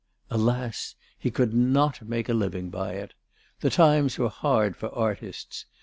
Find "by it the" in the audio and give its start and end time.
2.71-3.69